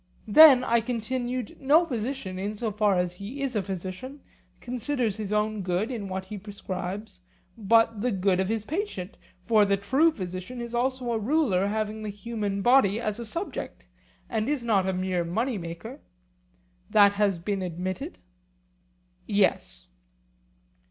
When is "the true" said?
9.63-10.11